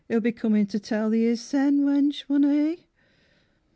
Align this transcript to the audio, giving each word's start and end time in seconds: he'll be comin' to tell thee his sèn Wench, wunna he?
he'll 0.07 0.19
be 0.19 0.31
comin' 0.31 0.65
to 0.65 0.79
tell 0.79 1.11
thee 1.11 1.25
his 1.25 1.39
sèn 1.41 1.81
Wench, 1.81 2.23
wunna 2.27 2.51
he? 2.75 2.87